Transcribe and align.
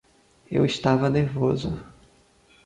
Eu 0.49 0.65
estava 0.65 1.11
nervoso. 1.11 1.79